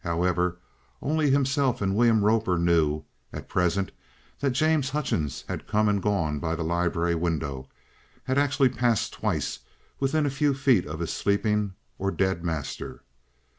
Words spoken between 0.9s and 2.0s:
only himself and